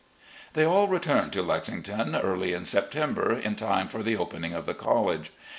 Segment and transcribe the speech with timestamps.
[0.53, 4.73] They all returned to Lexington early in September, in time for the opening of the
[4.73, 5.29] college.